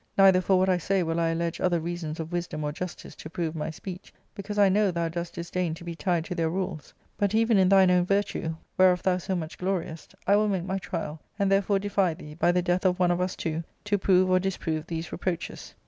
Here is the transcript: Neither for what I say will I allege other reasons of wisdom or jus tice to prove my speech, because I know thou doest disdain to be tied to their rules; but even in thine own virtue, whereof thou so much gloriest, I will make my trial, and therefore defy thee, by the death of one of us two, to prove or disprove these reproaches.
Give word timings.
Neither 0.17 0.41
for 0.41 0.57
what 0.57 0.67
I 0.67 0.79
say 0.79 1.03
will 1.03 1.19
I 1.19 1.29
allege 1.29 1.61
other 1.61 1.79
reasons 1.79 2.19
of 2.19 2.31
wisdom 2.31 2.63
or 2.63 2.71
jus 2.71 2.95
tice 2.95 3.13
to 3.17 3.29
prove 3.29 3.53
my 3.55 3.69
speech, 3.69 4.11
because 4.33 4.57
I 4.57 4.67
know 4.67 4.89
thou 4.89 5.09
doest 5.09 5.35
disdain 5.35 5.75
to 5.75 5.83
be 5.83 5.93
tied 5.93 6.25
to 6.25 6.33
their 6.33 6.49
rules; 6.49 6.91
but 7.19 7.35
even 7.35 7.59
in 7.59 7.69
thine 7.69 7.91
own 7.91 8.07
virtue, 8.07 8.55
whereof 8.79 9.03
thou 9.03 9.19
so 9.19 9.35
much 9.35 9.59
gloriest, 9.59 10.15
I 10.25 10.37
will 10.37 10.47
make 10.49 10.63
my 10.65 10.79
trial, 10.79 11.21
and 11.37 11.51
therefore 11.51 11.77
defy 11.77 12.15
thee, 12.15 12.33
by 12.33 12.51
the 12.51 12.63
death 12.63 12.83
of 12.83 12.97
one 12.97 13.11
of 13.11 13.21
us 13.21 13.35
two, 13.35 13.63
to 13.83 13.99
prove 13.99 14.27
or 14.27 14.39
disprove 14.39 14.87
these 14.87 15.11
reproaches. 15.11 15.75